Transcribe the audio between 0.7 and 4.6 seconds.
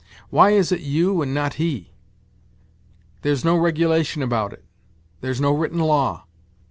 it you and not he? There's no regulation about